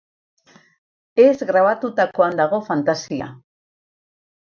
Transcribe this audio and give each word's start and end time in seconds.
Ez 1.27 1.47
grabatutakoan 1.51 2.43
dago 2.43 2.63
fantasia. 2.73 3.33